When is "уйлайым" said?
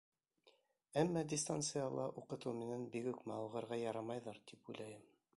4.73-5.05